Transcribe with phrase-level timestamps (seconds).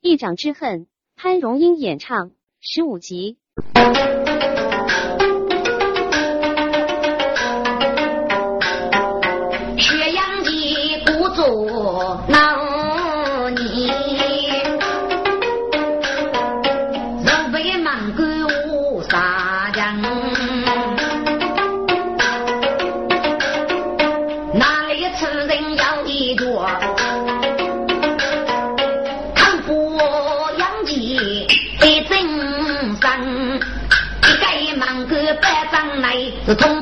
[0.00, 3.36] 一掌之恨，潘荣英演唱十五集。
[36.54, 36.77] 张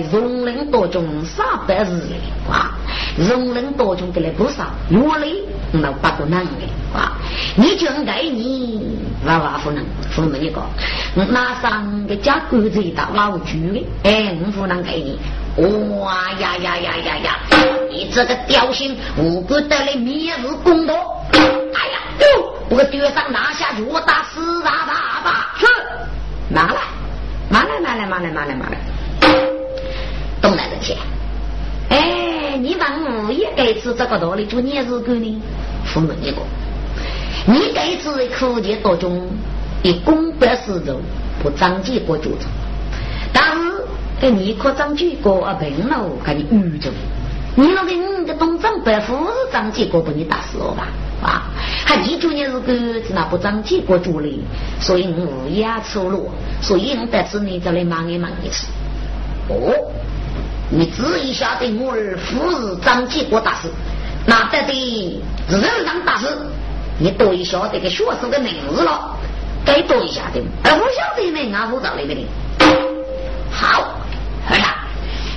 [0.00, 2.70] 只要给容忍多种三百日嘞，哇！
[3.16, 5.42] 容忍多种的来不少，我嘞
[5.72, 6.50] 那八个难的，
[6.94, 7.12] 哇！
[7.56, 10.62] 你就给你娃娃不能，父母一个，
[11.14, 15.18] 拿上个家狗子一打老猪的，哎，我不能给你，
[15.98, 17.38] 哇呀呀呀呀呀！
[17.90, 20.94] 你这个雕心，无辜得来灭日公道，
[21.32, 22.54] 哎呀哟！
[22.70, 25.66] 我个爹上拿下去，我打死打打吧，是
[26.48, 26.76] 拿来。
[27.50, 28.78] 拿来拿来拿来拿来拿来，
[30.42, 30.96] 东来人先。
[31.88, 35.40] 哎，你问我也该吃这个道理，做你是个呢？
[35.84, 36.42] 父母一个，
[37.46, 39.28] 你该吃苦节多种，
[39.82, 41.00] 以公百四种，
[41.42, 42.50] 不长几个主张。
[43.32, 43.84] 但是，
[44.20, 45.54] 哎你可长几个啊？
[45.54, 46.90] 病了，给你预着。
[47.54, 50.88] 你那个你的东张百夫是长几个，把你打死了吧？
[51.22, 51.42] 啊，
[51.84, 54.42] 还记住你是个是那不长几个主力，
[54.80, 58.66] 所以我也出路，所以我得知你这里忙一忙一次。
[59.48, 59.74] 哦，
[60.74, 63.68] 你只一晓得我儿夫是张继国大师，
[64.24, 66.26] 那得的是人上大师，
[66.98, 69.14] 你多一晓得个学生的名字了，
[69.66, 72.26] 该多一下的，而我晓得呢，俺不找那个的。
[73.50, 73.98] 好，
[74.48, 74.64] 儿子，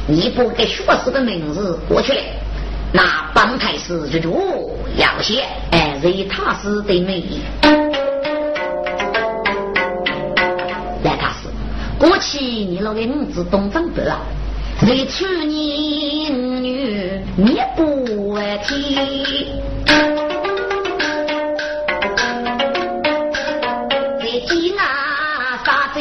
[0.08, 2.22] 你不给学生的名字过去了。
[2.94, 7.26] 那帮太师就住要些，哎，是他师的美。
[11.04, 11.50] 来，大师
[12.00, 14.18] 过去你那个五子东张伯啊，
[14.82, 18.94] 为娶你女你不外提，
[24.20, 24.84] 在济南
[25.66, 26.00] 啥子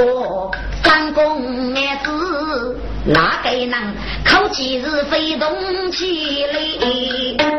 [0.00, 0.50] 我
[0.84, 5.48] 三公儿子，哪个能口气是非动
[5.90, 7.57] 起来？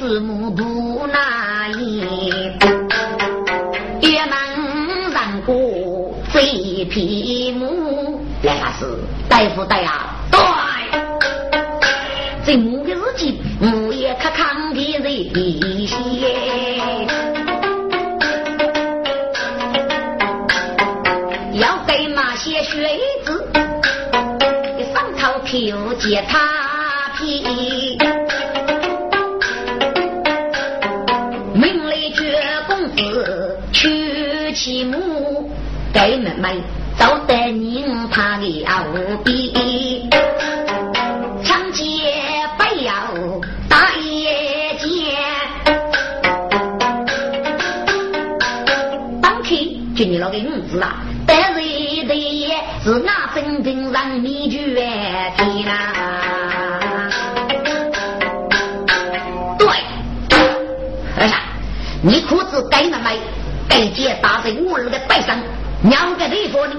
[0.00, 1.98] 四母不那一
[4.00, 5.54] 也能让过
[6.32, 6.40] 这
[6.86, 8.24] 匹母。
[8.42, 8.86] 来老师，
[9.28, 10.40] 大夫大呀，对，
[12.46, 15.94] 这母的日情，我也可看的一些。
[21.52, 22.88] 要给马些血
[23.26, 23.52] 子，
[24.94, 25.70] 上头皮
[26.00, 27.98] 肤他皮。
[50.70, 51.60] 子啊，但是
[52.06, 52.54] 的。
[52.82, 54.74] 是那真正让你绝
[55.36, 55.70] 天呐！
[59.58, 59.68] 对，
[61.18, 61.34] 儿子，
[62.00, 63.18] 你裤子该了没？
[63.68, 65.36] 该接打在我儿的背上，
[65.82, 66.76] 两个地方呢？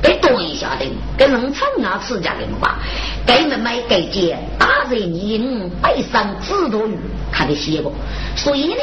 [0.00, 0.86] 得蹲下的，
[1.18, 2.78] 跟农村啊吃家的话，
[3.26, 3.82] 该了没？
[3.86, 6.98] 该接打在你背上，指多鱼，
[7.30, 7.92] 他的写过。
[8.34, 8.80] 所以呢，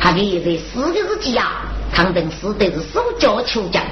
[0.00, 1.38] 他给这四个日记
[1.92, 3.82] 啊，抗争死的是手脚求将。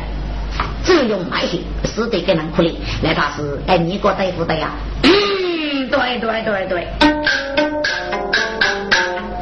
[0.83, 2.75] 只用卖血，死得给人可怜。
[3.03, 4.71] 那他是哎，你个大夫的呀？
[5.03, 6.89] 嗯，对对对对。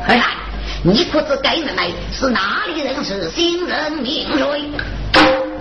[0.07, 0.31] 儿呀，
[0.83, 4.65] 你可知该人来是哪里人是新人名瑞？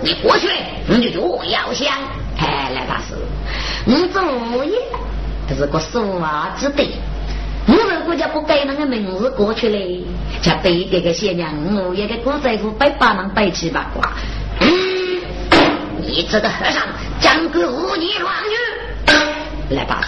[0.00, 0.48] 你过去
[0.86, 1.96] 你就不要想，
[2.38, 3.14] 哎，那他是
[3.84, 4.76] 你作业，
[5.48, 6.94] 这是个说话之地。
[7.70, 10.02] 我们国家不改那个名字过去嘞，
[10.40, 14.10] 就对这个新娘，我也给郭大夫摆把忙摆七八卦。
[16.00, 16.82] 你这个和尚
[17.20, 20.00] 讲个无言乱语，来吧，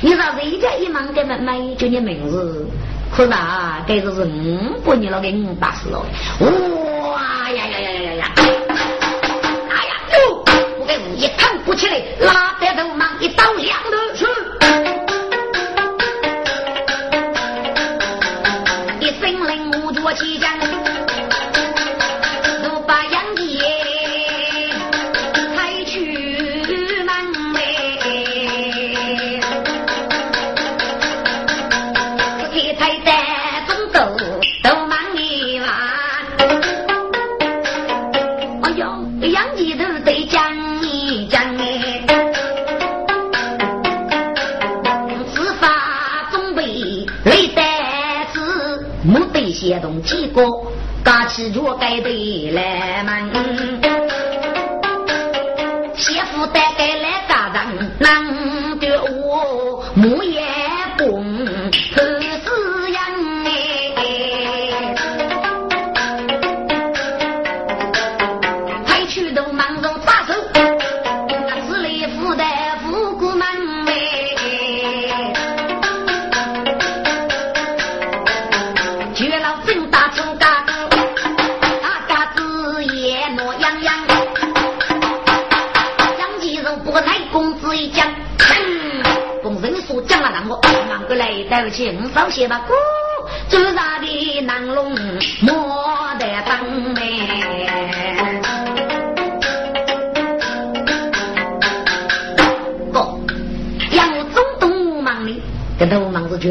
[0.00, 2.66] 你让人家一忙给们买就你名字，
[3.14, 6.02] 可那该就是五百年了给五八十了，
[6.40, 8.32] 哇呀呀呀呀呀呀！
[8.38, 10.42] 哎呀哟，
[10.80, 13.28] 我给五一扛不起来，拉得头忙一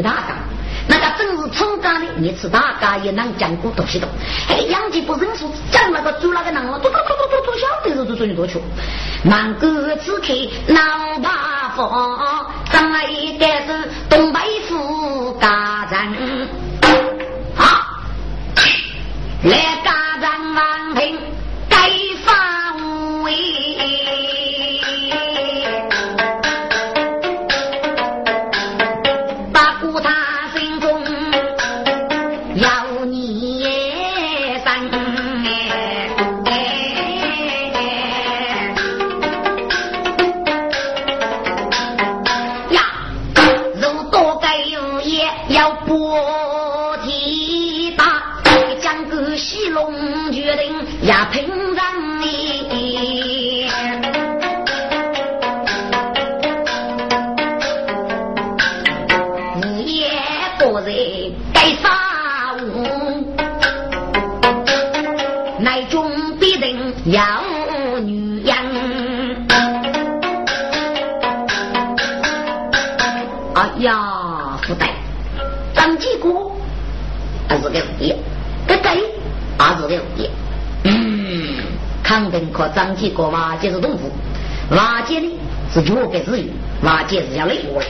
[0.00, 0.34] 最大的。
[0.88, 4.08] 那个真是村干的，你吃大家也能讲过东西的。
[4.48, 8.60] 哎，养鸡不认输，讲那个猪那个囊了，嘟嘟嘟嘟嘟嘟，晓得是做你多久。
[9.22, 10.34] 满个子开
[10.68, 10.80] 老
[11.20, 16.48] 八方，张来一个是东北富家人，
[17.56, 18.02] 啊，
[19.44, 19.81] 来
[82.68, 84.10] 张继国瓦解是同父，
[84.70, 85.30] 瓦解呢
[85.72, 86.52] 是脚给子女，
[86.82, 87.82] 瓦解是要累我。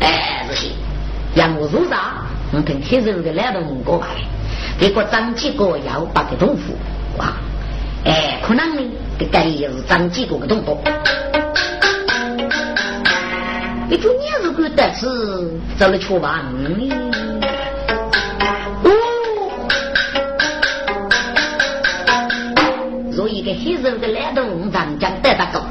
[0.00, 0.68] 哎，这些
[1.34, 2.24] 杨如啥？
[2.52, 4.06] 我听黑人的两动过来，
[4.78, 6.74] 结果张继国要把个同父
[7.18, 7.32] 哇，
[8.04, 8.82] 哎，可能呢，
[9.18, 10.78] 这个也是张继国的同父。
[13.88, 15.06] 你说你如果得是
[15.76, 16.42] 走了去吧？
[16.44, 17.15] 哦，
[23.46, 25.64] 个黑人的两动长将得大高，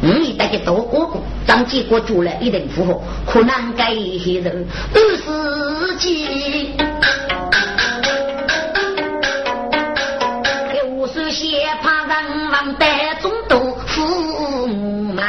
[0.00, 6.76] 你带个多哥哥，张继国做了一定符合，可能该黑人二十几。
[10.86, 12.86] 无数些怕人忘得
[13.20, 15.24] 中毒父母们。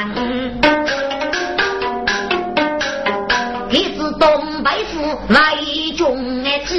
[4.19, 5.01] 东北府
[5.33, 5.55] 外
[5.97, 6.75] 中的子，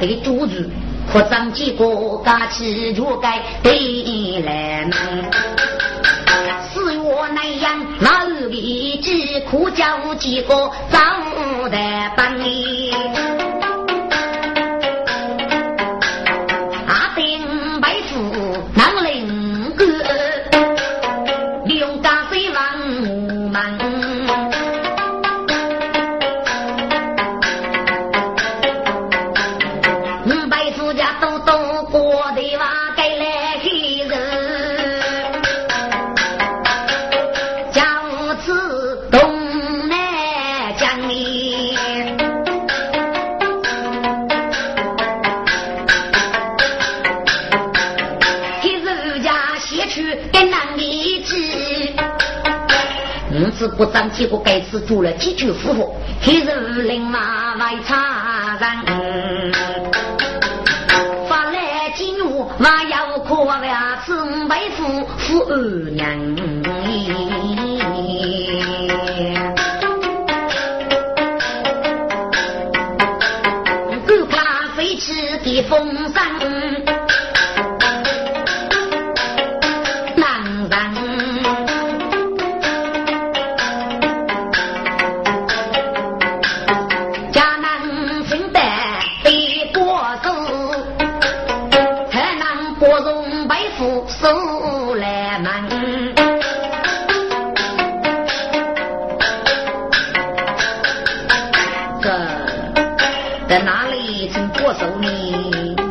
[0.00, 0.68] 这个主子
[1.12, 1.84] 和张几个
[2.24, 4.96] 家起就该对来嘛。
[6.72, 7.00] 四月
[7.34, 9.10] 南阳老李子
[9.50, 10.98] 苦叫几个早
[11.68, 11.78] 的
[12.16, 12.89] 班里，
[53.60, 59.52] 是不长结果，该次做了几句符合，黑人领马外差人，
[61.28, 64.14] 发来金物，还要可了是
[64.46, 65.58] 妹夫夫二
[65.90, 66.08] 娘。
[74.06, 76.39] 狗怕飞起的风声。
[105.02, 105.89] 收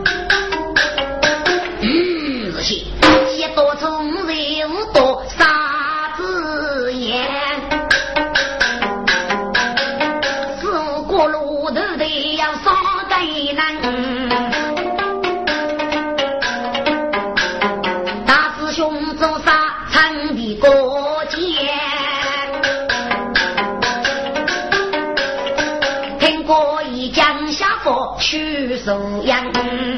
[29.24, 29.89] 养，五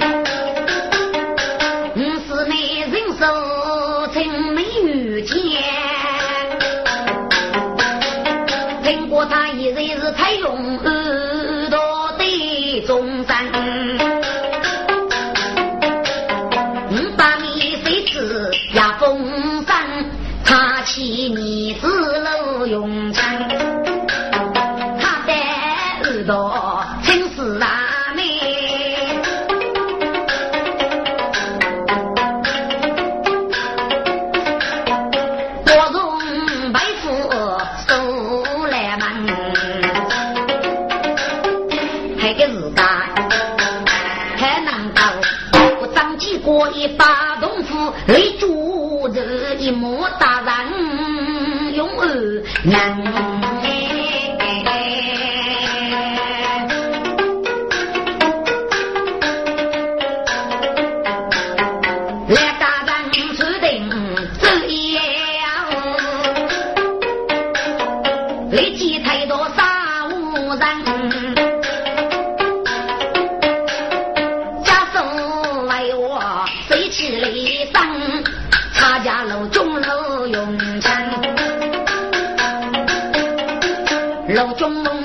[84.34, 85.01] 老中农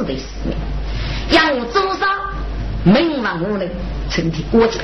[0.00, 0.56] 师兄师弟四名，
[1.30, 2.06] 杨武周杀
[2.84, 3.68] 名望无人
[4.10, 4.80] 称体国家，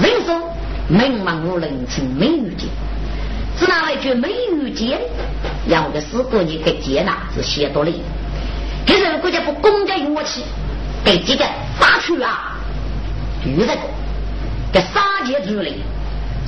[0.00, 0.32] 人手。
[0.88, 2.66] 名望无人称美女节，
[3.58, 4.98] 只拿来句美女节，
[5.66, 7.90] 让我的师傅你给接纳是写多了。
[8.86, 10.42] 现在国家不公家乐器，
[11.04, 11.44] 给这个
[11.78, 12.56] 发出啊，
[13.46, 13.78] 遇这个
[14.72, 15.76] 给杀劫之类，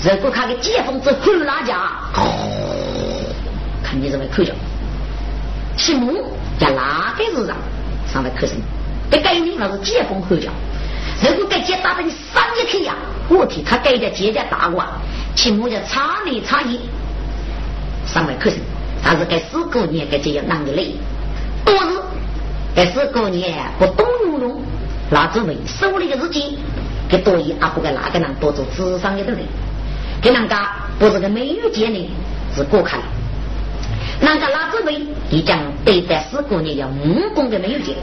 [0.02, 1.92] 如果看个解放之后哪家，
[3.82, 4.52] 看你这位口角，
[5.78, 7.56] 姓木叫哪个日上
[8.12, 8.56] 上来口声，
[9.10, 10.50] 这概念那是解放口角。
[11.22, 12.94] 如果给姐打成三一去呀，
[13.28, 14.86] 我替他给的姐姐大碗，
[15.34, 16.80] 起码叫差里差一，
[18.06, 18.56] 三位可是，
[19.02, 20.94] 但是给四个年给姐姐难的累，
[21.64, 21.98] 多日
[22.74, 24.62] 给四个年不懂用用，
[25.10, 26.58] 那只为手里的日记，
[27.08, 29.38] 给多一啊不给那个人多做智商的人，
[30.20, 32.10] 给人家不是个美女姐呢，
[32.54, 33.00] 是过看，
[34.24, 37.94] 人家那只为你讲对待四个年要木工的美女姐。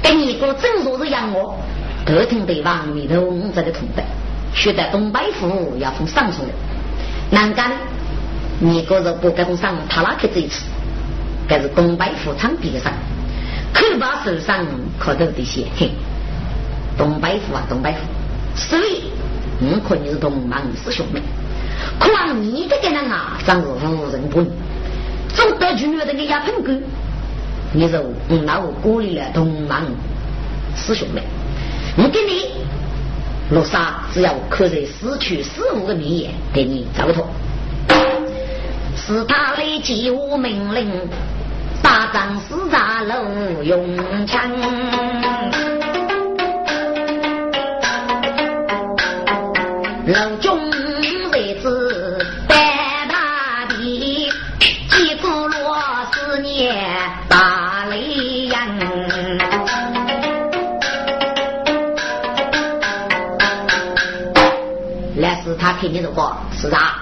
[0.00, 1.56] 跟一个正说是养我，
[2.06, 4.04] 不听对方米头这个同伴，
[4.54, 6.52] 学得东北府要从上层的，
[7.30, 7.72] 难干，
[8.60, 10.64] 你个是不跟上他那去这一次，
[11.48, 12.92] 该是东北府场比上，
[13.74, 14.64] 可把手上
[14.98, 15.90] 可到这些，嘿，
[16.96, 17.98] 东北府啊东北府，
[18.54, 19.10] 所以
[19.58, 21.20] 你可你是同门师兄妹，
[21.98, 24.50] 可望你这个人啊，真是无人不能，
[25.34, 26.72] 总得去的个压盆狗。
[27.72, 28.00] 你说，
[28.44, 29.82] 那我鼓励了同门
[30.74, 31.22] 师兄们，
[31.96, 32.50] 我给你
[33.50, 37.24] 罗莎，只要刻在失去死物的名言，给你糟蹋。
[38.96, 40.90] 是他立即无命令，
[41.82, 44.50] 大仗四炸楼用枪，
[50.06, 50.57] 楼中。
[65.68, 66.94] 他听你如果是啥，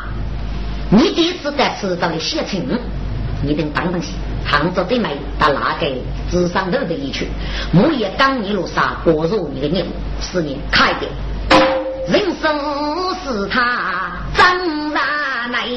[0.91, 2.61] 你第一次在迟早的写成，
[3.41, 4.09] 你等等等些，
[4.45, 5.87] 杭州对面到哪个
[6.29, 7.29] 智商楼的一去，
[7.73, 11.07] 我也当你路上过入你的任务，是你开的。
[12.09, 12.59] 人生
[13.25, 14.59] 是他张
[14.91, 15.69] 然来，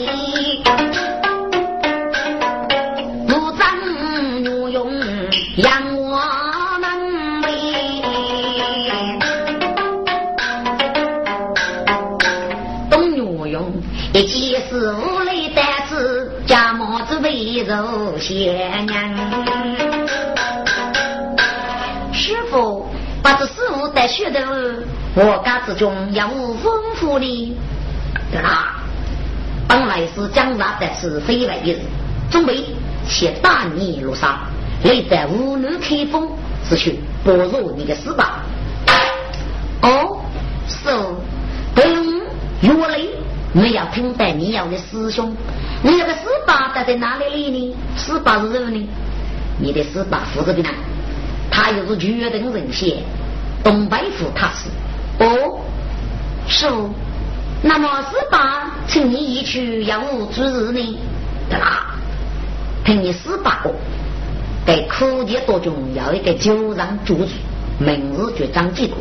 [17.70, 19.16] 肉贤娘。
[22.12, 22.88] 师傅，
[23.22, 24.42] 把这师傅带学的，
[25.14, 27.56] 我家之中要无丰富的。
[28.32, 28.80] 对啦，
[29.68, 31.82] 本来是江杀的是非来的人，
[32.32, 32.66] 准备
[33.08, 34.40] 先打你落沙，
[34.84, 36.28] 累得无能开封，
[36.68, 38.44] 是去剥夺你的死吧。
[39.84, 40.18] 哦，
[40.68, 40.90] 是，
[41.76, 41.86] 等
[42.62, 43.10] 越累。
[43.52, 45.36] 你要听得你要的师兄，
[45.82, 47.76] 你那个师爸待在哪里里呢？
[47.98, 48.88] 师爸是谁呢？
[49.58, 50.70] 你的师爸负责的呢？
[51.50, 52.98] 他又是决定人先，
[53.64, 54.70] 东北府他是。
[55.24, 55.62] 哦，
[56.48, 56.92] 是哦。
[57.64, 60.98] 那么师爸请你一去要我主日呢？
[61.50, 61.96] 对啦，
[62.86, 63.74] 听你师爸过，
[64.68, 67.34] 在苦节多中要一个九让主子，
[67.80, 69.00] 明日就张继国，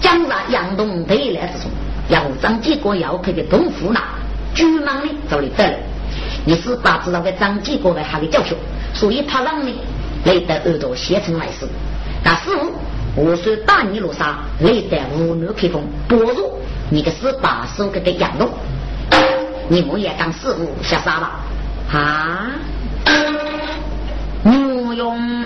[0.00, 1.70] 将在杨东得来之中。
[2.08, 4.00] 要张继国要配的东湖那，
[4.54, 5.76] 巨蟒呢找你得了。
[6.44, 8.56] 你是把知道个张继国的还给教训，
[8.92, 9.72] 所以怕让呢
[10.24, 11.66] 累得耳朵写成来事。
[12.22, 12.50] 但是
[13.16, 16.58] 我说大你罗沙累得无能开封，不如
[16.90, 18.48] 你个是把手给他养动。
[19.68, 21.30] 你莫也当师傅下沙了，
[21.90, 22.50] 啊，
[24.42, 25.44] 牛用。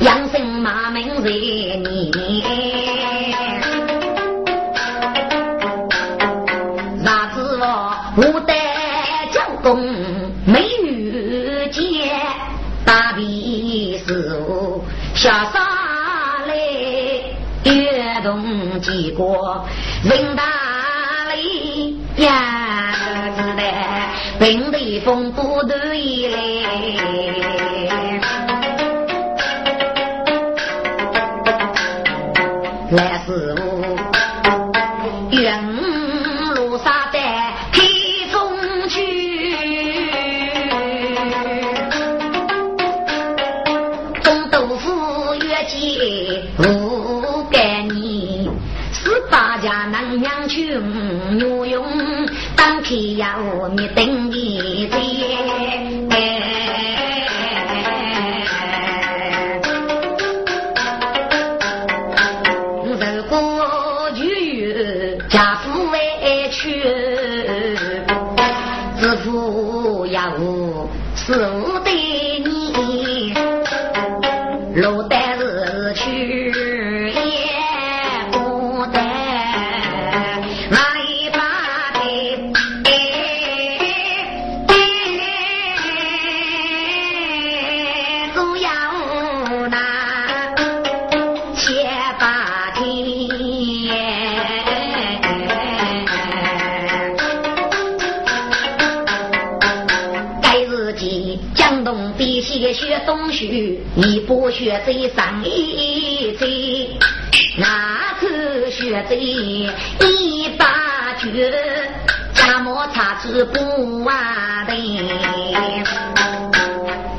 [0.00, 2.12] 养生马门在你。
[8.14, 8.54] 五代
[9.32, 9.82] 将功
[10.44, 12.10] 美女见，
[12.84, 14.84] 大比师傅
[15.14, 15.62] 下山
[16.46, 16.54] 来，
[17.64, 19.66] 跃动几国
[20.04, 20.44] 人大
[21.34, 22.92] 礼呀，
[23.34, 23.62] 子的
[24.38, 27.61] 平地风不对来，
[32.92, 33.54] 来师
[104.62, 106.96] 学贼上一贼，
[107.58, 110.64] 那次学贼一把
[111.18, 111.50] 绝，
[112.32, 114.72] 家莫差之不完的。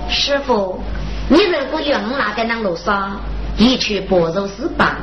[0.10, 0.82] 师傅，
[1.27, 3.19] 你如果用那个能路上，
[3.58, 4.95] 一去薄肉是吧？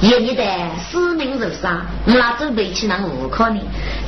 [0.00, 0.42] 有你的
[0.90, 3.60] 使命如山，我那准备去那户口呢。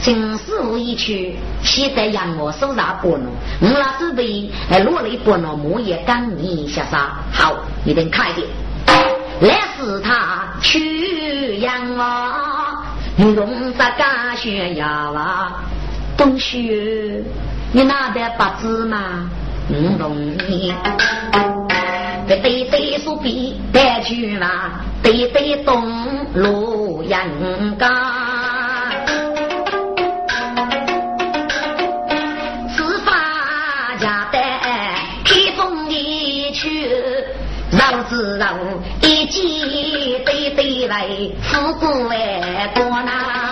[0.03, 3.27] 正师傅一去，现在让我手上拨弄，
[3.61, 6.99] 我那准备还落了一拨弄，我也跟你下山。
[7.31, 8.49] 好，你等看一点。
[9.41, 12.85] 来是他去养啊，
[13.17, 15.53] 你用啥干学呀哇？
[16.17, 17.23] 东西，
[17.73, 19.29] 你拿的八字吗？
[19.69, 20.37] 嗯，容
[22.37, 25.85] 对对说比带去嘛，对对东
[26.35, 27.89] 路人家，
[32.75, 34.39] 此发家的
[35.25, 36.89] 开封一去，
[37.73, 38.57] 老子老
[39.03, 41.07] 一记对对来，
[41.43, 42.43] 富贵为
[42.75, 43.52] 国呐。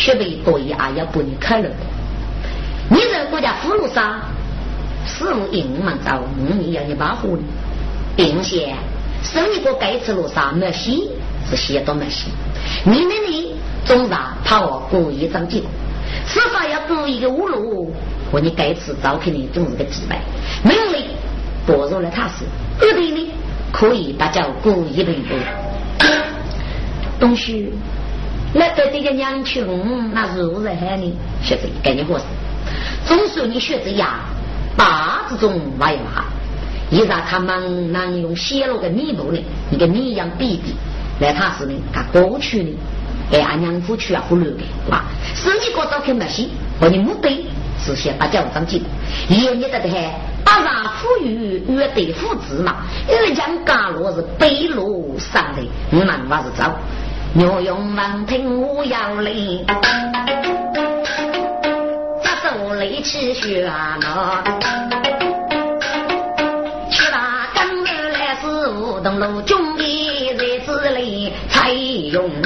[0.00, 1.68] 学费多一啊，要把你开了。
[2.88, 4.22] 你这国家俘虏啥？
[5.06, 7.42] 师傅硬忙到五年要你把火呢，
[8.16, 8.74] 并且
[9.22, 11.10] 生一个该吃罗啥没洗
[11.48, 12.30] 是洗都没洗。
[12.84, 15.68] 你那里总让怕我故意长结果，
[16.26, 17.92] 司法要故意的侮辱，
[18.32, 20.20] 和你该吃早肯定总是个几百，
[20.64, 21.08] 没有嘞，
[21.66, 22.44] 薄弱了他是，
[22.78, 23.30] 不对呢，
[23.70, 25.36] 可以大家故意的一个
[27.18, 27.72] 东西。
[28.52, 29.64] 那对这个娘亲
[30.12, 31.14] 那是如何害你？
[31.42, 32.24] 学子赶紧合适，
[33.06, 34.20] 总说你学子呀。
[34.76, 36.24] 八字中娃一娃，
[36.90, 39.38] 一让他们能用泄露的弥补呢，
[39.70, 40.74] 一个米样比比，
[41.18, 42.70] 来他是呢，他过去呢，
[43.30, 44.58] 给俺娘夫去啊忽略的，
[44.88, 45.02] 哇，
[45.34, 47.46] 手机高照片没戏，和你目的
[47.78, 48.82] 是先把家务长记，
[49.28, 52.76] 爷爷在这还把让富裕约对父子嘛，
[53.08, 56.64] 二将家落是北路上的，你们娃是走，
[57.32, 59.30] 牛用门听我要来。
[62.78, 63.68] 雷起雪
[64.00, 64.42] 呐，
[66.90, 69.82] 七大刚日来是五栋楼，中的
[70.32, 72.39] 日子里才用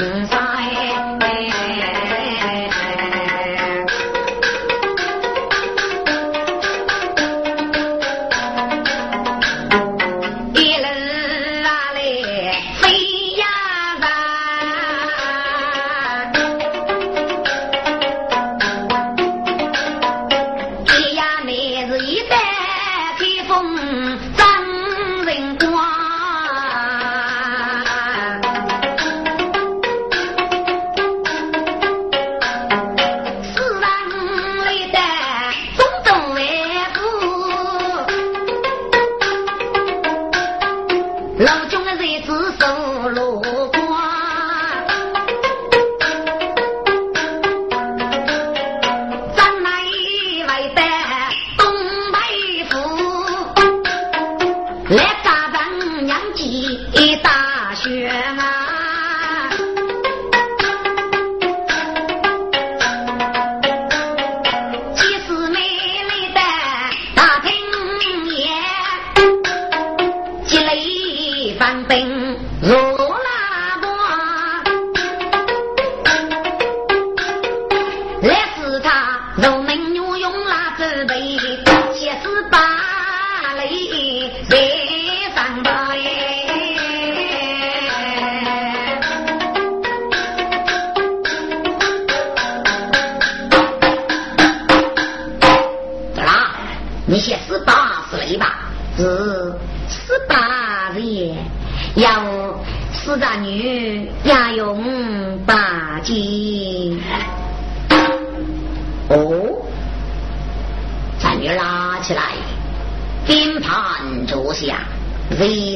[115.29, 115.74] the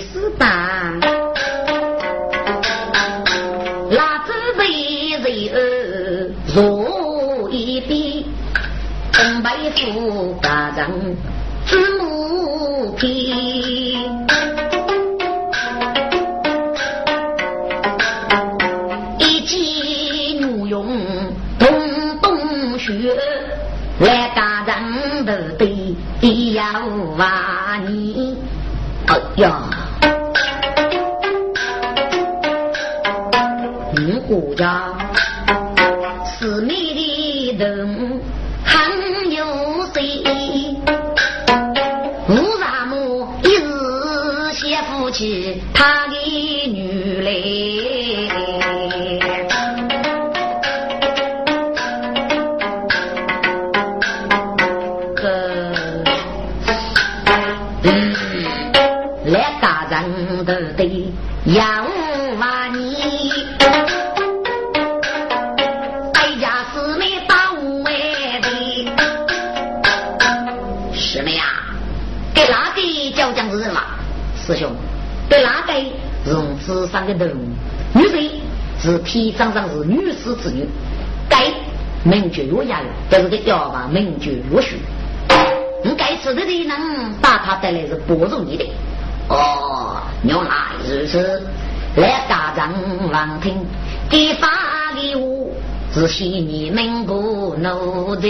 [79.37, 80.67] 常常是女士之女，
[81.27, 81.51] 该
[82.03, 84.77] 名绝有雅但是个要法名绝有序。
[85.83, 88.65] 你该吃的的人，把他带来是不容易的。
[89.29, 90.51] 哦，原来
[90.87, 91.41] 如此。
[91.95, 92.71] 来家长
[93.11, 93.65] 望听，
[94.09, 94.47] 给发
[94.95, 95.49] 给我，
[95.91, 98.27] 只希你们不奴才，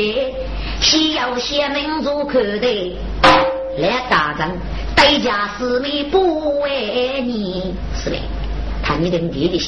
[0.79, 2.67] 需要先民族口袋。
[3.77, 4.49] 来家长，
[4.95, 8.17] 代价是你不为你，是的，
[8.81, 9.59] 看你的弟弟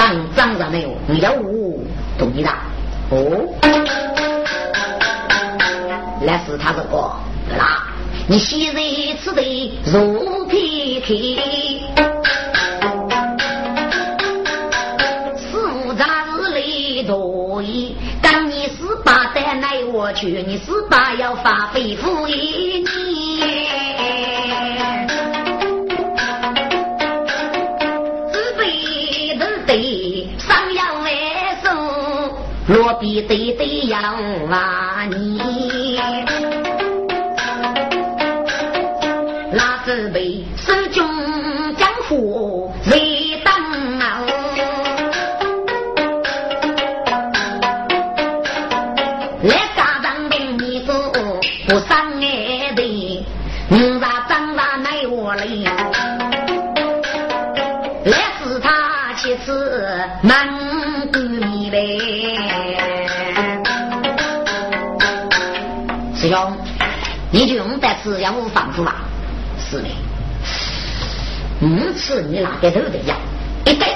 [0.00, 0.06] 些。
[0.06, 0.96] 刚长上没有？
[1.06, 1.78] 你要我
[2.18, 2.50] 同意的
[3.10, 3.16] 哦。
[6.22, 6.96] 那是他这个
[7.56, 7.84] 啦，
[8.26, 9.42] 你昔日吃的
[9.86, 11.82] 如皮皮，
[15.36, 17.96] 四杂日里多疑。
[18.22, 22.84] 当你十八带来我去，你十八要发肺腑一
[32.70, 33.98] 落笔对对要
[34.48, 35.40] 骂你，
[68.02, 69.02] 是要无防护吧？
[69.58, 69.88] 是的，
[71.60, 73.14] 五次你哪个都得要，
[73.66, 73.86] 一个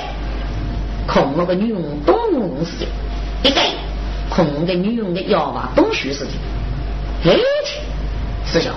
[1.06, 2.88] 空了个女佣东用事情，
[3.42, 3.60] 一个
[4.28, 6.38] 空的女佣的药吧东学事情。
[7.24, 7.38] 哎，
[8.44, 8.70] 师兄，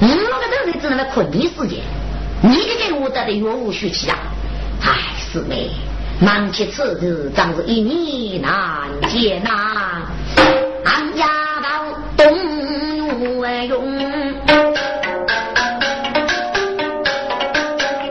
[0.00, 1.80] 你那个都得只能来困你时间，
[2.40, 4.16] 你给我得的药物虚气啊！
[4.82, 4.94] 哎，
[5.30, 5.70] 师妹，
[6.20, 10.02] 忙起此事，真是一年难见呐！
[10.84, 11.26] 俺家
[11.62, 11.84] 到
[12.16, 12.57] 东。
[13.66, 13.84] 用，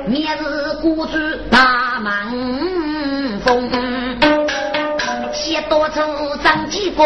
[0.05, 1.17] 灭日孤注
[1.49, 2.31] 大满
[3.43, 3.69] 风，
[5.33, 6.01] 写多愁
[6.43, 7.03] 张几个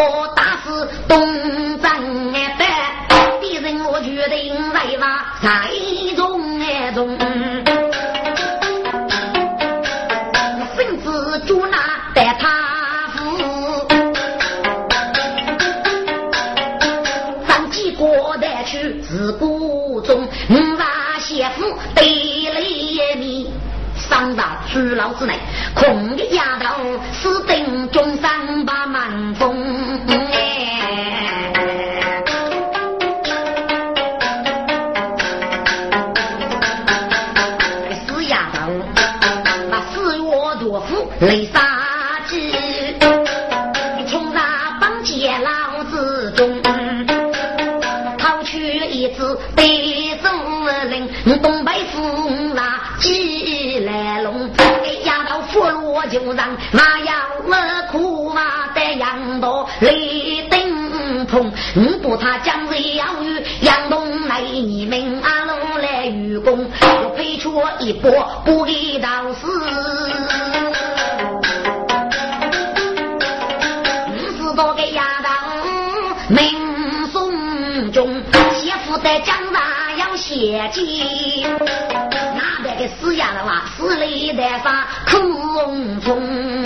[25.01, 25.33] 老之内，
[25.73, 27.57] 空的丫头死等
[62.81, 66.67] 他江水要与杨东来，你们阿龙来愚公，
[67.03, 68.11] 我配出一波
[68.43, 69.45] 不给道士。
[74.07, 75.29] 五十多个丫头
[76.29, 78.23] 名送中，
[78.55, 79.61] 媳妇在江上
[79.97, 81.45] 要写记。
[82.99, 85.19] 死呀了哇，死里带发苦
[86.03, 86.60] 中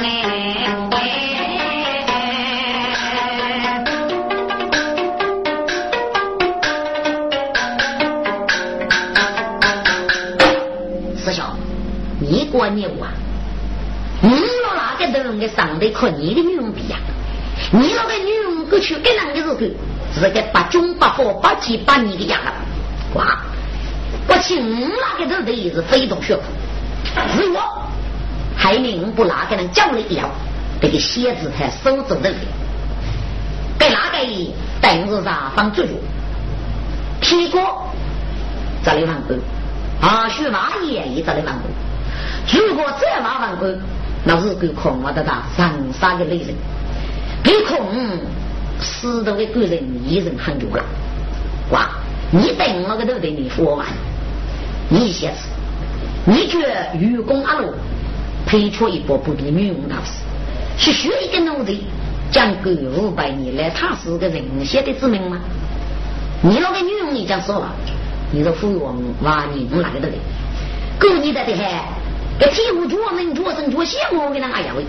[12.75, 13.11] 你管
[14.21, 14.35] 你啊？
[14.35, 16.97] 你有哪个人的上的和你的女人比呀？
[17.71, 19.57] 你那个女人过去跟人的时候，
[20.13, 22.53] 是个八中八火八七八年的样了，
[23.15, 23.39] 哇！
[24.27, 26.43] 我请那个人的意思非同血谱，
[27.35, 27.61] 是我
[28.55, 30.29] 还明不那个人叫了一样，
[30.81, 32.33] 这个蝎子才手中的
[33.77, 35.93] 给那个等着上方追住，
[37.21, 37.59] 屁股
[38.83, 39.35] 这里放过，
[40.01, 41.69] 啊，血马也一这里放过。
[42.51, 43.67] 如果再麻烦过，
[44.23, 46.55] 那是够空我的他上杀的雷人，
[47.43, 47.85] 给空
[48.79, 50.83] 死的个人一人很多了，
[51.71, 51.89] 哇！
[52.31, 53.85] 你等那个都得你说完。
[54.89, 55.47] 你写词，
[56.25, 56.57] 你觉
[56.99, 57.73] 愚公阿罗
[58.45, 60.21] 配出一波不比女佣大师，
[60.77, 61.73] 是学一个奴才
[62.31, 65.39] 讲够五百年来，他是个人写的字名吗？
[66.41, 67.71] 你那个女佣你讲说了，
[68.31, 70.17] 你说胡王挖你哪个的嘞？
[70.99, 71.83] 够你的的还，
[72.37, 74.83] 给体无脚门脚身脚写我给他哎呀喂，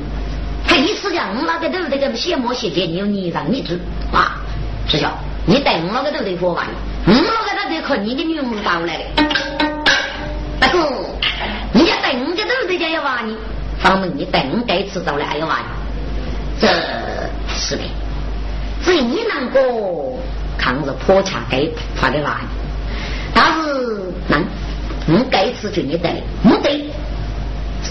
[0.66, 3.78] 他一次讲那个都这个写墨写简，你要你让你知
[4.12, 4.40] 啊，
[4.88, 5.08] 师兄，
[5.46, 6.66] 你等那个都得说完，
[7.06, 9.04] 嗯，那个他得靠你的女佣打过来的。
[10.58, 10.78] 大哥，
[11.72, 13.36] 你要等着都得要挖你，
[13.78, 15.64] 方门你等该迟早来要挖你，
[16.60, 16.66] 这
[17.54, 17.82] 是的。
[18.82, 20.18] 所以你能够
[20.58, 22.48] 扛着破墙该他的挖你，
[23.34, 24.44] 但是能，
[25.06, 26.10] 你该吃就你得，
[26.42, 26.90] 没得，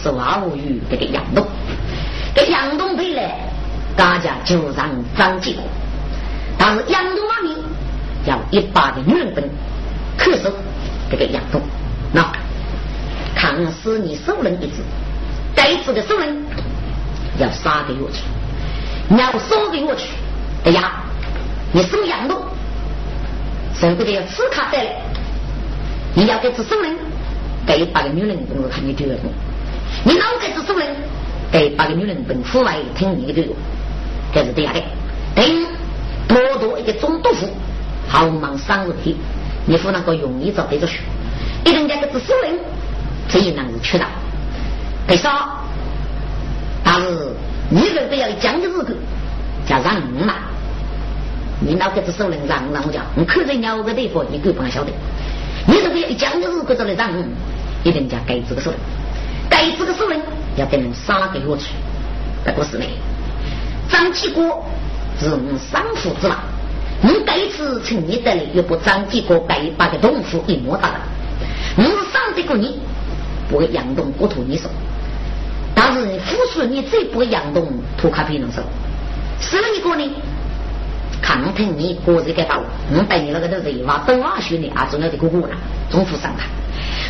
[0.03, 1.45] 说话无语这个杨东，
[2.35, 3.49] 这杨东回来，
[3.95, 5.63] 大家就让张继国，
[6.57, 7.57] 但是杨东那里
[8.25, 9.49] 要一把的女人本，
[10.17, 10.51] 可是
[11.09, 11.61] 这个杨东，
[12.13, 12.31] 那
[13.35, 14.83] 看死你受人一只，
[15.55, 16.37] 该死的收人
[17.39, 18.23] 要杀给我去，
[19.07, 20.09] 你要杀给我去，
[20.65, 21.03] 哎呀，
[21.71, 22.37] 你收杨东，
[23.73, 24.91] 舍不得要吃卡带来，
[26.13, 26.95] 你要给这收人。
[27.67, 29.15] 给八个女人，我看你对了。
[30.03, 30.87] 你老给这收人，
[31.51, 33.49] 给八个女人本，户外听你的对
[34.33, 34.81] 这是对下的。
[35.35, 35.45] 等
[36.27, 37.47] 多多一个中督府，
[38.07, 39.15] 好忙三日天，
[39.65, 40.99] 你夫那个容易找对着学，
[41.63, 42.53] 一人家个只收人，
[43.29, 44.05] 这一难是缺的。
[45.07, 45.49] 为啥？
[46.83, 47.31] 但是
[47.69, 48.97] 你这个要讲的日子
[49.67, 50.35] 叫让嘛，
[51.59, 54.91] 你老给这收人让让我讲，你看人家个地方，你根本不晓得。
[55.67, 57.11] 你这个要讲的日子这来让。
[57.85, 58.79] 一定家该这个手人，
[59.65, 60.19] 该这个手人
[60.55, 61.71] 要给人杀给我去。
[62.43, 62.85] 不过是呢，
[63.89, 64.63] 张继国
[65.19, 66.37] 是三夫之王，
[67.01, 70.99] 你这一次成你得来，又不张继国该把个东府一模大了。
[71.77, 72.79] 我是上这个你，
[73.49, 74.69] 不会扬动国土你手，
[75.73, 78.61] 但是你付出你最不会扬动土卡皮人手。
[79.39, 80.07] 十一个呢，
[81.23, 82.61] 看听你过这个道，
[82.95, 85.49] 我带你那个都是话等话学呢啊，重要的哥哥了，
[85.89, 86.45] 中府上台。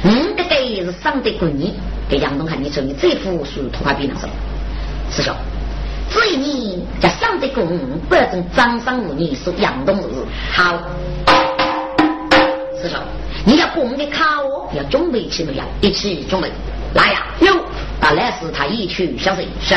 [0.04, 1.74] 嗯，这个也是上得过你，
[2.10, 4.34] 给杨东看，你说你这副属土话比那什么？
[5.10, 5.34] 师兄，
[6.10, 7.78] 至于你叫上得过我，
[8.10, 10.80] 不要跟张三五你说杨东日好。
[12.82, 13.00] 师兄，
[13.46, 15.64] 你要过我的卡哦，要准备起没有？
[15.82, 16.52] 一起准备。
[16.94, 17.54] 来呀，有，
[18.00, 19.76] 到来时他一去消息是。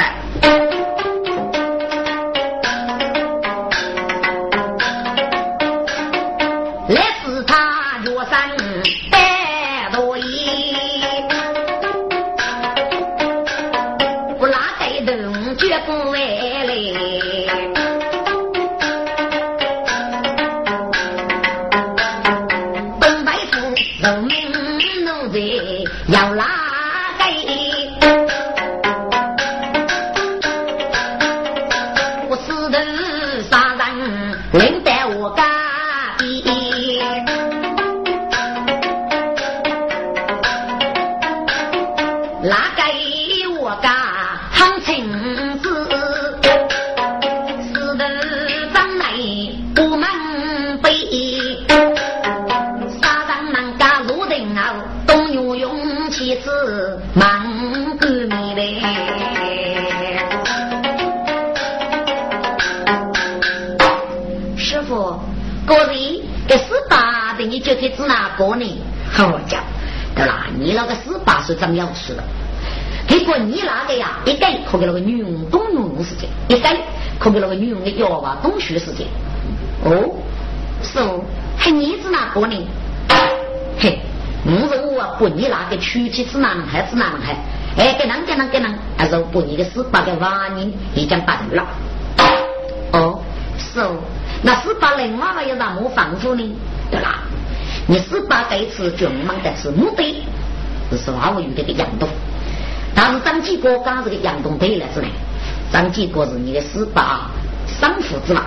[71.49, 72.23] 十八岁长要吃了，
[73.09, 76.77] 结果你那个呀，一改可给那个女佣懂用时间，一改
[77.19, 79.07] 可给那个女佣的娃娃懂学时间。
[79.83, 80.15] 哦，
[80.83, 81.21] 是哦，
[81.57, 82.57] 还你子哪个呢？
[83.79, 83.99] 嘿，
[84.45, 87.37] 不是我不你那个娶妻是男孩子男孩，
[87.79, 91.67] 哎，给啷给啷给啷，还是不你的十八个娃呢已经办了。
[92.93, 93.21] 哦，
[93.57, 93.97] 是哦，
[94.43, 96.55] 那十八人娃娃要怎么防护呢？
[96.91, 97.21] 对啦。
[97.87, 100.23] 你十八这次军忙的是目的，
[100.97, 102.09] 是话我有这个杨东，
[102.95, 105.09] 但是张继国刚这个杨东对了之内，
[105.73, 107.31] 张继国是你的十八
[107.67, 108.43] 三父之王，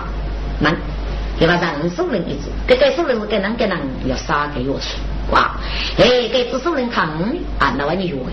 [0.58, 0.70] 那
[1.38, 4.96] 给他让手人一支，给给手人是给人给人要杀给我去，
[5.30, 5.52] 哇！
[5.98, 7.06] 哎，给这手人看
[7.58, 8.32] 啊，那万你约会，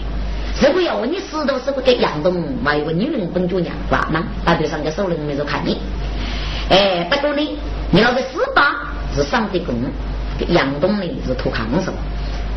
[0.61, 5.77] 如果要问你石头是不给杨东买一个女人本主娘，哇，那大队上个手人没有看你，
[6.69, 7.41] 哎，不过呢，
[7.91, 8.75] 你那个十八
[9.15, 9.75] 是上的工。
[10.47, 11.93] 杨东呢是土康生，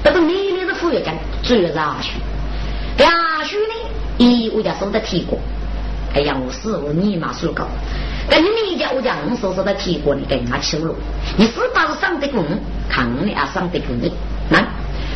[0.05, 0.52] 这个你
[0.83, 2.11] 呢是副院长，主要是阿旭。
[3.05, 3.75] 阿旭呢，
[4.19, 5.39] 咦，我家说的提过。
[6.15, 7.67] 哎呀，我师傅你妈说高，
[8.29, 10.95] 但你你家我家我说说的提过，你跟他去了。
[11.39, 12.45] 你是把是上的工，
[12.89, 14.11] 看你啊上的工的，
[14.51, 14.59] 那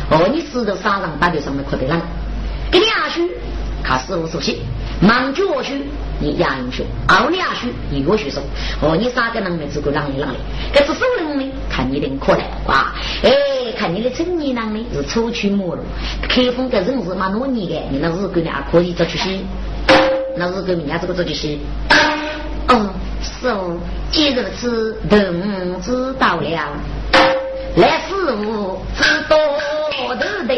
[0.09, 2.01] 哦，你石头沙上大队上面可得让，
[2.71, 3.29] 给你阿旭。
[3.83, 4.61] 他师傅熟悉，
[4.99, 5.83] 忙脚去，
[6.19, 8.41] 你压英雄；熬两去，你我学手。
[8.81, 10.35] 哦，你三个人没资格让你让的，
[10.73, 12.93] 这是手人呢，看你的可来哇！
[13.23, 13.31] 哎，
[13.77, 15.79] 看你的成年人呢是初出茅庐，
[16.27, 19.39] 开封的人是蛮努力的，你那日本呢可以做出些，
[20.37, 21.57] 那日本人家这个做出些。
[22.69, 22.89] 哦，
[23.21, 23.77] 是哦，
[24.11, 26.77] 既如此，等知道了。
[27.75, 29.37] 来师傅，知道
[30.15, 30.55] 都得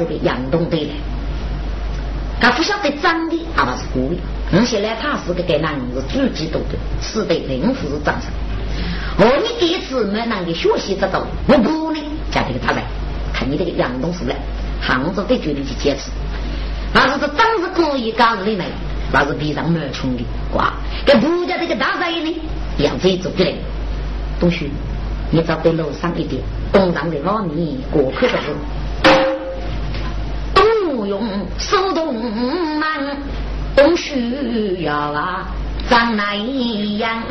[0.00, 0.90] 这个杨东队来，
[2.40, 4.18] 他不晓得长的，阿不是故意。
[4.52, 8.32] 而且来他是个给男是自己多的，是被临时长上。
[9.18, 12.00] 我你第一次没那个学习得到，我不呢，
[12.32, 12.82] 叫这个他来
[13.32, 14.34] 看你这个杨东是来，
[14.80, 16.10] 杭州得决定去坚持。
[16.94, 18.64] 那是这当时故意搞的呢，
[19.12, 20.24] 那是比上没穷的，
[20.54, 20.72] 哇！
[21.04, 22.34] 给不家这个大人呢？
[22.78, 23.52] 样子走起来，
[24.40, 24.70] 东旭，
[25.30, 26.42] 你找对楼上一点，
[26.72, 28.56] 东上的老米过去的是东用
[31.60, 32.14] 手动
[32.78, 33.16] 慢，
[33.76, 35.46] 东需要啊
[35.88, 37.22] 长那样。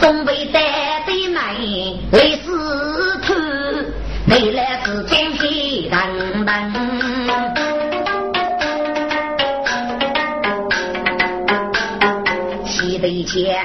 [0.00, 0.58] 东北的
[1.34, 1.54] 来
[2.12, 2.46] 为师
[3.26, 3.34] 徒，
[4.30, 6.52] 未来是中西等等。
[13.08, 13.56] 一切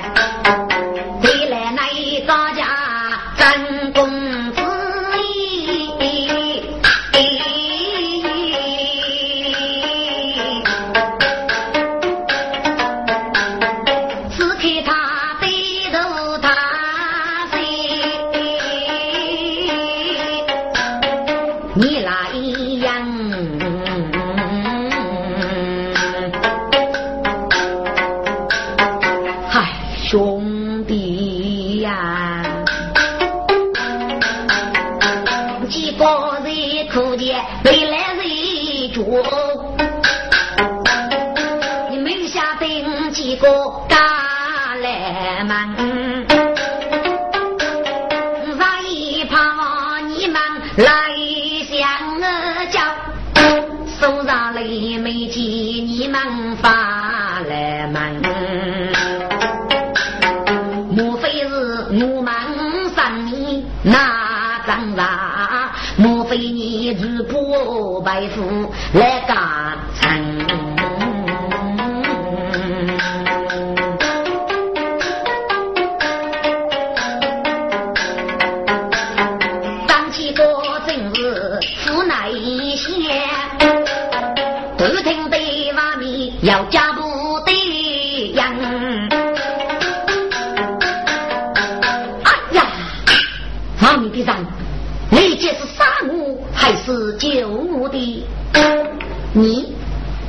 [88.51, 88.57] 哎
[92.51, 92.65] 呀，
[93.79, 94.35] 阿弥的人，
[95.09, 98.27] 你这是杀我还是救我的？
[99.31, 99.73] 你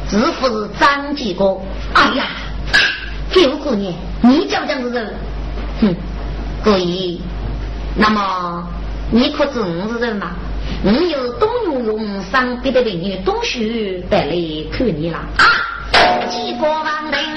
[0.08, 1.58] 是不是张继哥？
[1.94, 2.26] 哎呀，
[3.32, 5.14] 九姑娘，你讲讲是人？
[5.80, 5.96] 哼，
[6.62, 7.20] 可以。
[7.96, 8.64] 那么
[9.10, 10.30] 你可知我是人吗？
[10.84, 14.32] 我有东游泳上别的美女东旭带来
[14.72, 15.44] 看你了啊！
[16.30, 17.31] 继国王人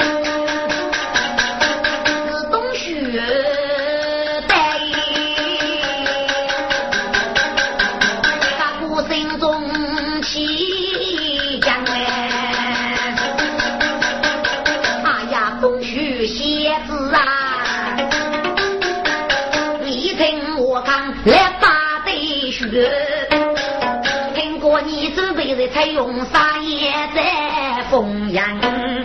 [25.83, 29.04] 用啥也在风扬，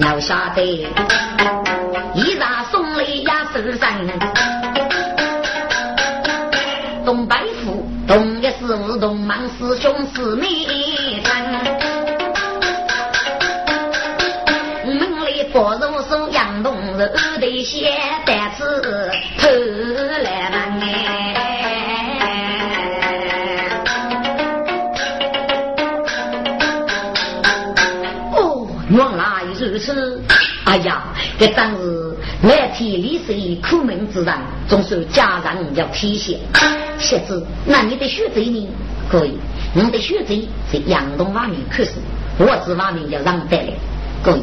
[0.00, 0.86] 要晓得，
[2.14, 3.90] 一打送来呀手上，
[7.04, 11.52] 东北虎东的师傅东忙师兄师妹人，
[14.86, 17.06] 门里佛如手杨东肉
[17.38, 17.92] 的些
[18.24, 19.10] 带子
[31.42, 34.32] 这真是来替李氏苦命之人，
[34.68, 36.36] 总是家人要体恤。
[37.00, 38.68] 小子，那你的学贼呢？
[39.10, 39.32] 可以，
[39.74, 41.94] 你的学贼在杨东方面可是，
[42.38, 43.72] 我这方面要让带来。
[44.22, 44.42] 可以，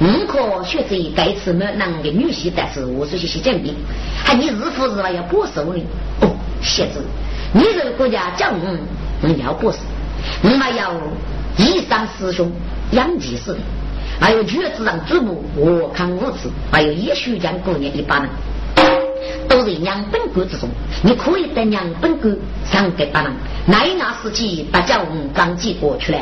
[0.00, 3.76] 你可学贼该次没能的女婿，但是我说些些证明，
[4.24, 5.80] 还你日复日要保守呢。
[6.22, 7.04] 哦，小子，
[7.52, 8.78] 你这个国家叫我
[9.20, 9.78] 你要保守，
[10.42, 10.92] 你还要
[11.56, 12.50] 以上师兄
[12.90, 13.56] 杨继士。
[14.22, 18.28] 还有橘子上主母，我看五子，还有叶须江姑娘一把人，
[19.48, 20.68] 都在娘本国之中。
[21.02, 22.30] 你可以在娘本国
[22.64, 23.32] 上给把人，
[23.66, 26.18] 奈那时期把家我们刚寄过去了。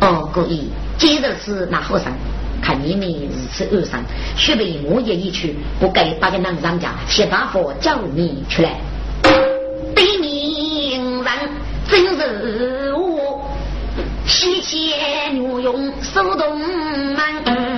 [0.00, 2.12] 哦，故意接着是那和尚，
[2.60, 4.02] 看你们如此恶善，
[4.36, 8.72] 须被我也一去，不该把个男商家谢大佛叫你出来。
[14.70, 17.69] 西迁牛用手动门，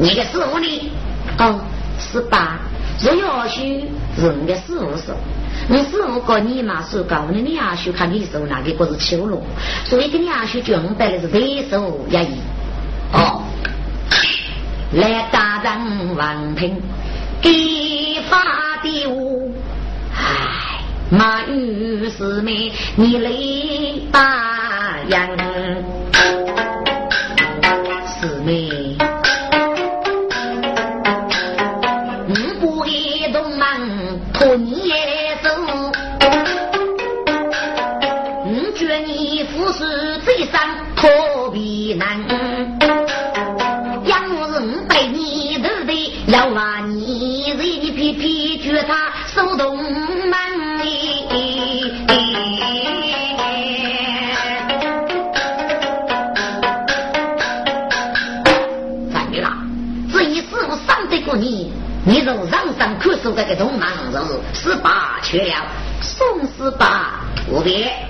[0.00, 0.90] 你的师傅呢？
[1.38, 1.60] 哦，
[1.98, 2.58] 十八，
[3.02, 3.84] 若要去
[4.16, 5.14] 是你的师傅说，
[5.68, 9.42] 你师傅告你嘛是告你，你阿叔看你手那个不是秋龙，
[9.84, 12.38] 所以跟你阿叔准备的是对手压抑。
[13.12, 13.42] 哦，
[14.92, 16.80] 来大人王平
[17.42, 19.50] 给发的我，
[20.14, 20.80] 唉。
[21.12, 23.30] 马玉师妹，你来
[24.12, 25.99] 答应。
[63.34, 64.22] 这个东忙人
[64.52, 65.54] 十八去了，
[66.00, 68.09] 宋十八无别。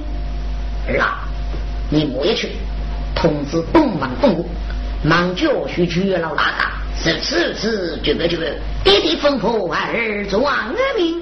[0.87, 1.23] 儿啊，
[1.89, 2.49] 你莫也去
[3.15, 4.49] 通知东王东吴，
[5.03, 6.71] 忙教训绝老大大，
[7.01, 8.43] 是此次绝不绝不，
[8.83, 11.21] 爹爹吩咐儿做王命。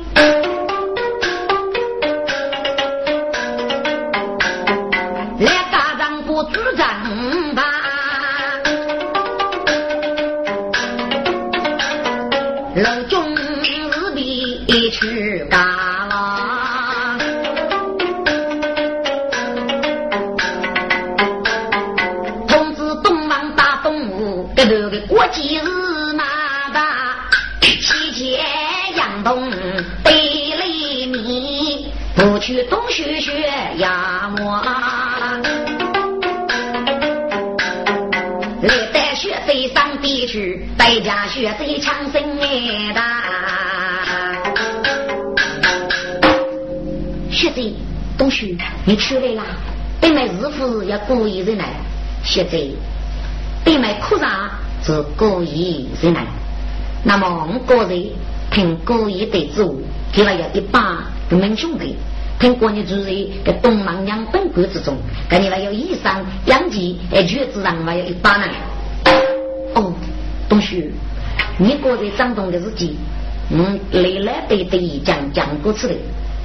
[5.39, 7.63] 来家长不主张吧，
[12.75, 13.41] 老中日
[14.15, 15.68] 必去干。
[32.49, 33.47] 去东学学
[33.77, 34.59] 呀我，
[38.63, 43.01] 来带学贼上地去，带家学贼强生哎的。
[47.29, 47.75] 学贼
[48.17, 49.43] 东学，你出来啦？
[50.01, 51.67] 对面日夫要故意人来，
[52.23, 52.75] 学贼
[53.63, 54.49] 对面科长
[54.83, 56.25] 是故意人来。
[57.03, 58.05] 那么我个人
[58.49, 61.95] 凭故意的主，给了要一把门兄弟。
[62.39, 64.95] 听过你主人在东忙养本国之中，
[65.27, 68.45] 跟你还有衣裳养鸡，哎，橘子上还有一把呢。
[69.75, 69.93] 哦，
[70.47, 70.93] 东旭，
[71.57, 72.95] 你刚才长动的是鸡，
[73.51, 75.95] 嗯，来来对对讲讲过去的，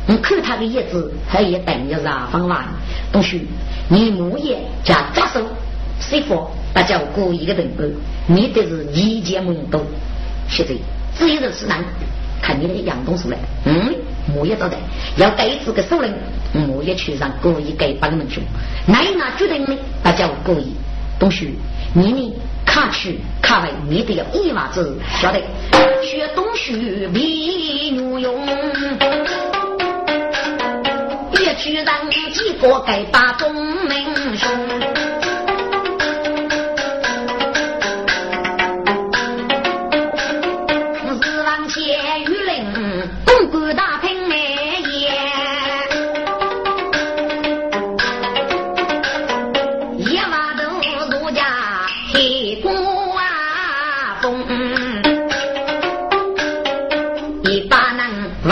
[0.08, 2.66] 你看他的叶子，还也等于啥方法？
[3.12, 3.46] 东旭，
[3.88, 5.46] 你木叶加扎手，
[6.00, 7.92] 师傅大家过一个人物，
[8.26, 9.80] 你得是一见懵懂，
[10.48, 10.74] 现在
[11.16, 11.84] 只有是难。
[12.42, 13.94] 看你那个杨东出来，嗯，
[14.32, 14.78] 我也招待，
[15.16, 16.14] 要带这个首领，
[16.74, 18.40] 我也去让故意给帮们去，
[18.86, 20.74] 那一拿决定呢，大家故意，
[21.18, 21.54] 东旭，
[21.92, 22.32] 你呢
[22.64, 25.40] 看去卡外，你得要一码子晓得，
[26.02, 28.46] 学东旭比牛用，
[31.40, 35.23] 也去让几个给把东门兄。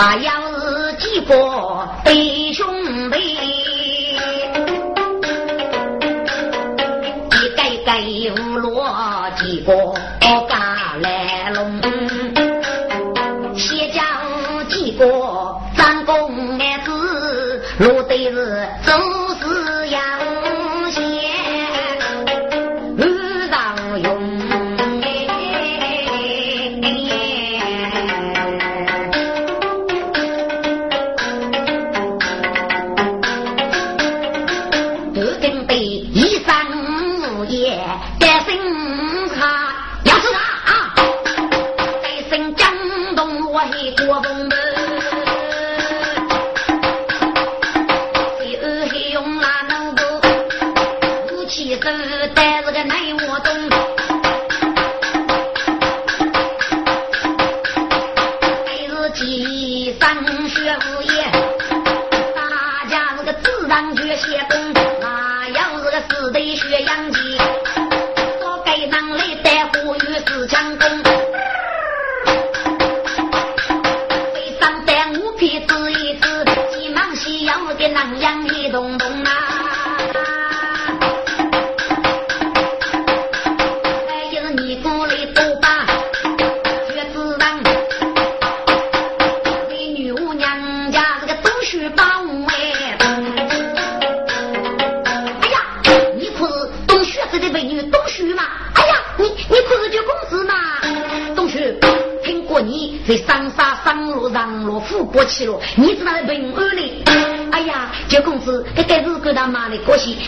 [0.02, 0.41] i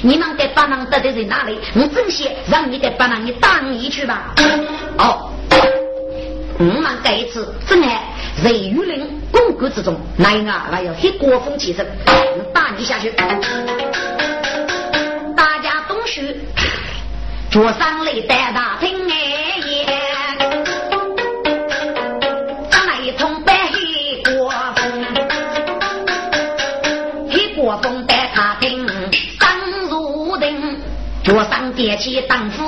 [0.04, 1.58] 你们该把人得的在哪里？
[1.74, 4.34] 我真想让你该把人你当一去吧。
[4.98, 5.30] 哦。
[6.58, 8.02] 我们这一次真爱
[8.44, 11.86] 在雨林公馆之中，来啊还要黑国风起身，
[12.52, 13.10] 打你下去。
[15.34, 16.38] 大家东须，
[17.50, 19.03] 桌上来带大厅
[32.04, 32.62] 起当夫。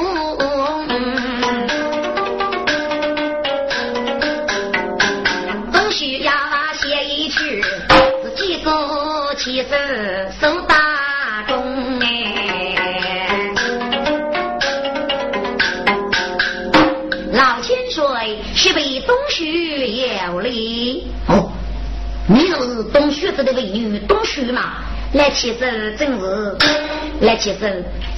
[5.70, 6.32] 总需要
[6.72, 7.62] 写一曲，
[8.22, 9.68] 自己做起手
[10.41, 13.53] 手打钟哎。
[17.34, 21.53] 老千岁是被东旭有礼哦，
[22.26, 24.76] 你就是东旭子的美女东旭嘛？
[25.12, 25.59] 来起手
[25.99, 26.57] 真是
[27.20, 27.66] 来起手，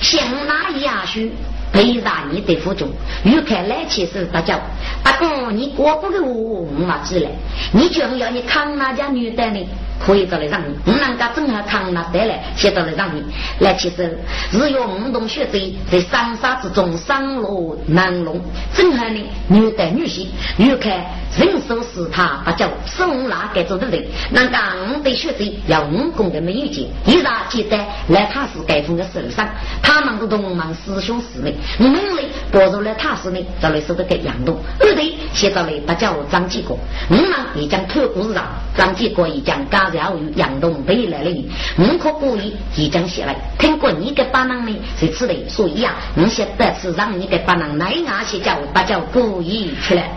[0.00, 1.32] 像那牙须。
[1.70, 2.88] 陪上你的府中，
[3.24, 4.58] 又看来起手大叫，
[5.04, 7.28] 大哥你过不给我，我嘛进来。
[7.72, 9.60] 你就要你看哪家女的呢，
[10.04, 13.22] 可以找来让你，我能够正好扛那得来，先找来让你。
[13.60, 14.04] 来起手。
[14.50, 15.58] 只有五洞学者
[15.90, 18.40] 在三沙之中上路南龙，
[18.74, 20.26] 正好呢女的女婿，
[20.58, 21.04] 又看
[21.36, 27.76] 人手是他把叫送那该做的人，那刚的学者要武功的美女姐，一然记得
[28.08, 29.48] 来他是该封的手上，
[29.82, 31.54] 他们是同门师兄师妹。
[31.78, 36.78] 我们嘞，bor 入了他是呢，找来收的个杨东，二队先找来把叫张继国，
[37.10, 37.24] 我们
[37.54, 38.46] 也将透过市场，
[38.76, 50.10] 张继国也将刚才与杨东北来了你，我可故意也将写来，听过你的巴囊呢是此类，所以呀，你现在是让你的巴囊来拿些叫把叫故意出来。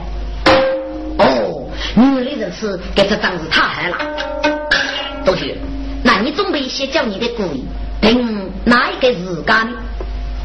[1.17, 3.97] 哦，女的人是给这张是太害了，
[5.25, 5.55] 同学，
[6.03, 7.63] 那你准备先叫你的故意，
[8.01, 9.77] 等哪一个时间呢？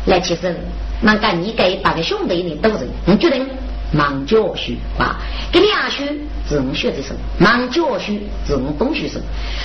[0.07, 0.55] 来，其实。
[0.99, 3.47] 那个你给八个兄弟你都是，你决定
[3.93, 5.17] 忙教书啊？
[5.53, 6.03] 给你阿叔
[6.49, 8.13] 是我学的生，忙教书
[8.47, 9.21] 是我东学生。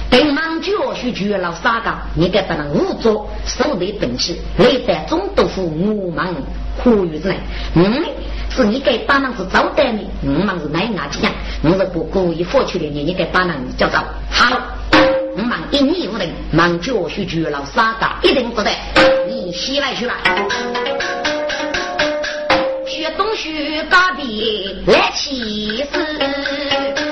[0.09, 5.63] 等忙教书就老三个，你该不能误做手里本事，来在中都府
[6.05, 6.33] 我忙
[6.77, 7.37] 呼吁之内。
[7.75, 8.03] 嗯，
[8.49, 11.31] 是你该把那是招待你，我忙是哪样子样？
[11.63, 13.99] 我是不故意发出来你，你该把那叫做
[14.29, 14.55] 好。
[15.35, 18.69] 我忙一年无人，忙教书就老三个，一定不得。
[19.27, 20.13] 你起来去了。
[23.11, 27.10] 东西高低来起势